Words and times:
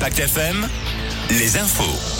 Impact 0.00 0.20
FM, 0.20 0.66
les 1.28 1.58
infos. 1.58 2.19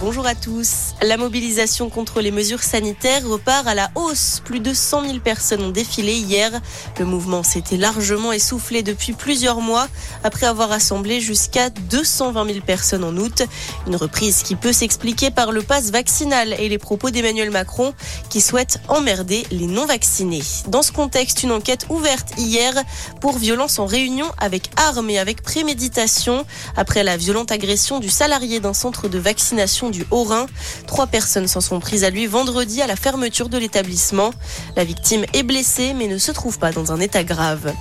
Bonjour 0.00 0.26
à 0.28 0.36
tous. 0.36 0.94
La 1.02 1.16
mobilisation 1.16 1.90
contre 1.90 2.20
les 2.20 2.30
mesures 2.30 2.62
sanitaires 2.62 3.26
repart 3.26 3.66
à 3.66 3.74
la 3.74 3.90
hausse. 3.96 4.40
Plus 4.44 4.60
de 4.60 4.72
100 4.72 5.06
000 5.06 5.18
personnes 5.18 5.60
ont 5.64 5.70
défilé 5.70 6.12
hier. 6.12 6.52
Le 7.00 7.04
mouvement 7.04 7.42
s'était 7.42 7.76
largement 7.76 8.30
essoufflé 8.30 8.84
depuis 8.84 9.12
plusieurs 9.12 9.60
mois 9.60 9.88
après 10.22 10.46
avoir 10.46 10.68
rassemblé 10.68 11.20
jusqu'à 11.20 11.70
220 11.70 12.46
000 12.46 12.60
personnes 12.64 13.02
en 13.02 13.16
août. 13.16 13.42
Une 13.88 13.96
reprise 13.96 14.44
qui 14.44 14.54
peut 14.54 14.72
s'expliquer 14.72 15.32
par 15.32 15.50
le 15.50 15.62
pass 15.62 15.90
vaccinal 15.90 16.54
et 16.60 16.68
les 16.68 16.78
propos 16.78 17.10
d'Emmanuel 17.10 17.50
Macron 17.50 17.92
qui 18.30 18.40
souhaite 18.40 18.78
emmerder 18.86 19.46
les 19.50 19.66
non-vaccinés. 19.66 20.44
Dans 20.68 20.82
ce 20.82 20.92
contexte, 20.92 21.42
une 21.42 21.50
enquête 21.50 21.86
ouverte 21.88 22.34
hier 22.38 22.72
pour 23.20 23.36
violence 23.36 23.80
en 23.80 23.86
réunion 23.86 24.26
avec 24.38 24.70
armes 24.76 25.10
et 25.10 25.18
avec 25.18 25.42
préméditation 25.42 26.46
après 26.76 27.02
la 27.02 27.16
violente 27.16 27.50
agression 27.50 27.98
du 27.98 28.10
salarié 28.10 28.60
d'un 28.60 28.74
centre 28.74 29.08
de 29.08 29.18
vaccination 29.18 29.87
du 29.88 30.06
Haut-Rhin. 30.10 30.46
Trois 30.86 31.06
personnes 31.06 31.48
s'en 31.48 31.60
sont 31.60 31.80
prises 31.80 32.04
à 32.04 32.10
lui 32.10 32.26
vendredi 32.26 32.82
à 32.82 32.86
la 32.86 32.96
fermeture 32.96 33.48
de 33.48 33.58
l'établissement. 33.58 34.30
La 34.76 34.84
victime 34.84 35.24
est 35.34 35.42
blessée 35.42 35.94
mais 35.94 36.06
ne 36.06 36.18
se 36.18 36.32
trouve 36.32 36.58
pas 36.58 36.72
dans 36.72 36.92
un 36.92 37.00
état 37.00 37.24
grave. 37.24 37.72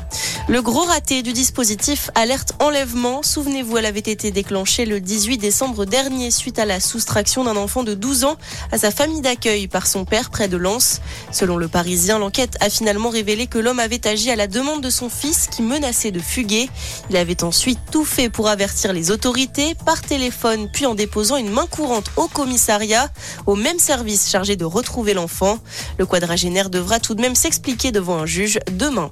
Le 0.48 0.62
gros 0.62 0.84
raté 0.84 1.24
du 1.24 1.34
dispositif 1.34 2.10
alerte 2.16 2.54
enlèvement, 2.60 3.22
souvenez-vous, 3.22 3.78
elle 3.78 3.86
avait 3.86 4.00
été 4.00 4.32
déclenchée 4.32 4.86
le 4.86 5.02
18 5.02 5.38
décembre 5.38 5.86
dernier 5.86 6.32
suite 6.32 6.58
à 6.60 6.66
la 6.66 6.80
soustraction 6.80 7.44
d'un 7.44 7.58
enfant 7.58 7.84
de 7.84 7.94
12 7.94 8.24
ans 8.24 8.38
à 8.72 8.78
sa 8.78 8.92
famille 8.92 9.22
d'accueil 9.22 9.68
par 9.68 9.88
son 9.88 10.06
père 10.06 10.30
près 10.30 10.48
de 10.48 10.56
Lens. 10.56 11.02
Selon 11.32 11.58
le 11.58 11.68
Parisien, 11.68 12.20
l'enquête 12.20 12.58
a 12.62 12.70
finalement 12.70 13.10
révélé 13.10 13.48
que 13.48 13.58
l'homme 13.58 13.80
avait 13.80 14.08
agi 14.08 14.32
à 14.32 14.36
la 14.36 14.48
demande 14.48 14.82
de 14.82 14.90
son 14.90 15.10
fils 15.10 15.48
qui 15.48 15.62
menaçait 15.62 16.12
de 16.12 16.20
fuguer. 16.20 16.70
Il 17.10 17.18
avait 17.18 17.44
ensuite 17.44 17.80
tout 17.92 18.06
fait 18.06 18.30
pour 18.30 18.48
avertir 18.48 18.94
les 18.94 19.12
autorités 19.12 19.76
par 19.86 20.02
téléphone 20.02 20.70
puis 20.72 20.86
en 20.86 20.96
déposant 20.96 21.38
une 21.38 21.50
main 21.50 21.68
courante 21.70 21.97
au 22.16 22.28
commissariat, 22.28 23.10
au 23.46 23.56
même 23.56 23.80
service 23.80 24.30
chargé 24.30 24.56
de 24.56 24.66
retrouver 24.66 25.14
l'enfant. 25.14 25.60
Le 25.98 26.06
quadragénaire 26.06 26.70
devra 26.70 27.00
tout 27.00 27.16
de 27.16 27.22
même 27.22 27.36
s'expliquer 27.36 27.92
devant 27.92 28.18
un 28.18 28.26
juge 28.26 28.60
demain. 28.72 29.12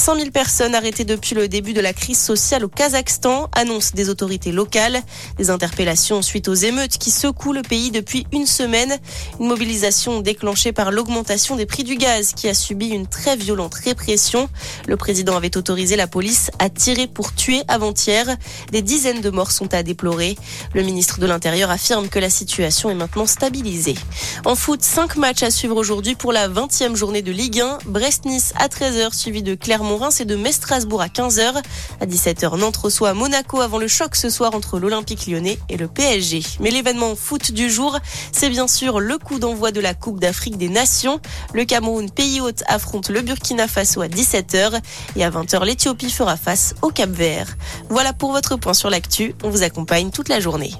100 0.00 0.16
000 0.16 0.30
personnes 0.30 0.74
arrêtées 0.74 1.04
depuis 1.04 1.34
le 1.34 1.46
début 1.46 1.74
de 1.74 1.80
la 1.80 1.92
crise 1.92 2.18
sociale 2.18 2.64
au 2.64 2.68
Kazakhstan, 2.68 3.50
annoncent 3.54 3.90
des 3.94 4.08
autorités 4.08 4.50
locales. 4.50 5.02
Des 5.36 5.50
interpellations 5.50 6.22
suite 6.22 6.48
aux 6.48 6.54
émeutes 6.54 6.96
qui 6.96 7.10
secouent 7.10 7.52
le 7.52 7.60
pays 7.60 7.90
depuis 7.90 8.26
une 8.32 8.46
semaine. 8.46 8.96
Une 9.38 9.48
mobilisation 9.48 10.20
déclenchée 10.20 10.72
par 10.72 10.90
l'augmentation 10.90 11.56
des 11.56 11.66
prix 11.66 11.84
du 11.84 11.96
gaz 11.96 12.32
qui 12.32 12.48
a 12.48 12.54
subi 12.54 12.88
une 12.88 13.06
très 13.06 13.36
violente 13.36 13.74
répression. 13.74 14.48
Le 14.86 14.96
président 14.96 15.36
avait 15.36 15.56
autorisé 15.58 15.96
la 15.96 16.06
police 16.06 16.50
à 16.58 16.70
tirer 16.70 17.06
pour 17.06 17.34
tuer 17.34 17.62
avant-hier. 17.68 18.26
Des 18.72 18.82
dizaines 18.82 19.20
de 19.20 19.30
morts 19.30 19.52
sont 19.52 19.74
à 19.74 19.82
déplorer. 19.82 20.36
Le 20.72 20.82
ministre 20.82 21.20
de 21.20 21.26
l'Intérieur 21.26 21.70
affirme 21.70 22.08
que 22.08 22.18
la 22.20 22.30
situation 22.30 22.90
est 22.90 22.94
maintenant 22.94 23.26
stabilisée. 23.26 23.96
En 24.44 24.54
foot, 24.54 24.82
5 24.82 25.16
matchs 25.16 25.42
à 25.42 25.50
suivre 25.50 25.76
aujourd'hui 25.76 26.14
pour 26.14 26.32
la 26.32 26.48
20e 26.48 26.94
journée 26.94 27.22
de 27.22 27.32
Ligue 27.32 27.60
1. 27.60 27.78
Brest-Nice 27.86 28.52
à 28.58 28.68
13h, 28.68 29.14
suivi 29.14 29.42
de 29.42 29.54
Clermont 29.54 29.96
Reims 29.96 30.20
et 30.20 30.24
de 30.24 30.36
Metz-Strasbourg 30.36 31.02
à 31.02 31.08
15h. 31.08 31.62
À 32.00 32.06
17h, 32.06 32.58
Nantes 32.58 32.76
reçoit 32.76 33.14
Monaco 33.14 33.60
avant 33.60 33.78
le 33.78 33.88
choc 33.88 34.16
ce 34.16 34.30
soir 34.30 34.54
entre 34.54 34.78
l'Olympique 34.78 35.26
lyonnais 35.26 35.58
et 35.68 35.76
le 35.76 35.88
PSG. 35.88 36.42
Mais 36.60 36.70
l'événement 36.70 37.16
foot 37.16 37.52
du 37.52 37.70
jour, 37.70 37.98
c'est 38.32 38.50
bien 38.50 38.68
sûr 38.68 39.00
le 39.00 39.18
coup 39.18 39.38
d'envoi 39.38 39.72
de 39.72 39.80
la 39.80 39.94
Coupe 39.94 40.20
d'Afrique 40.20 40.58
des 40.58 40.68
Nations. 40.68 41.20
Le 41.54 41.64
Cameroun, 41.64 42.10
pays 42.10 42.40
hôte, 42.40 42.62
affronte 42.66 43.08
le 43.08 43.22
Burkina 43.22 43.68
Faso 43.68 44.02
à 44.02 44.08
17h 44.08 44.80
et 45.16 45.24
à 45.24 45.30
20h, 45.30 45.64
l'Éthiopie 45.64 46.10
fera 46.10 46.36
face 46.36 46.74
au 46.82 46.88
Cap 46.90 47.10
Vert. 47.10 47.56
Voilà 47.88 48.12
pour 48.12 48.32
votre 48.32 48.56
point 48.56 48.74
sur 48.74 48.90
l'actu. 48.90 49.34
On 49.42 49.50
vous 49.50 49.62
accompagne 49.62 50.10
toute 50.10 50.28
la 50.28 50.40
journée. 50.40 50.72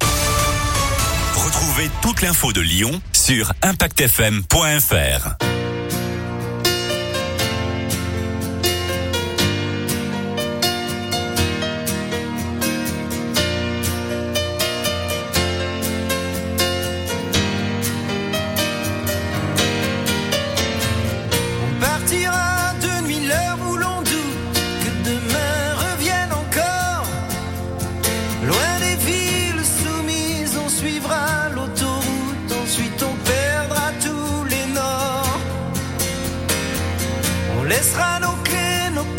Retrouvez 1.44 1.90
toute 2.02 2.20
l'info 2.20 2.52
de 2.52 2.60
Lyon 2.60 3.00
sur 3.12 3.50
impactfm.fr. 3.62 5.36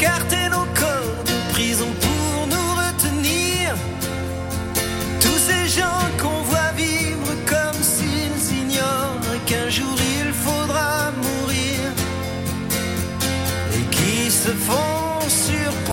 écarté. 0.01 0.40